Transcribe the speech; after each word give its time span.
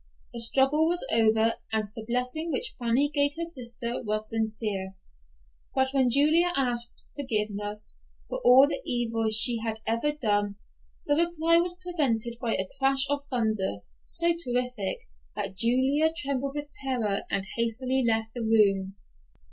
The 0.33 0.39
struggle 0.39 0.87
was 0.87 1.05
over 1.13 1.53
and 1.71 1.85
the 1.95 2.03
blessing 2.03 2.51
which 2.51 2.73
Fanny 2.79 3.07
gave 3.07 3.33
her 3.37 3.45
sister 3.45 4.01
was 4.03 4.31
sincere, 4.31 4.95
but 5.75 5.89
when 5.93 6.09
Julia 6.09 6.51
asked 6.57 7.05
forgiveness 7.15 7.99
for 8.27 8.41
all 8.43 8.67
the 8.67 8.81
evil 8.83 9.29
she 9.29 9.59
had 9.59 9.79
ever 9.85 10.11
done, 10.11 10.55
the 11.05 11.13
reply 11.17 11.57
was 11.57 11.77
prevented 11.83 12.39
by 12.41 12.55
a 12.55 12.67
crash 12.79 13.07
of 13.11 13.25
thunder 13.29 13.81
so 14.03 14.33
terrific 14.43 15.01
that 15.35 15.55
Julia 15.55 16.11
trembled 16.17 16.55
with 16.55 16.71
terror, 16.73 17.21
and 17.29 17.45
hastily 17.55 18.03
left 18.03 18.33
the 18.33 18.41
room. 18.41 18.95